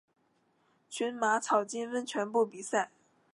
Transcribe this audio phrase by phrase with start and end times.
[0.89, 2.89] 群马草津温泉部比赛。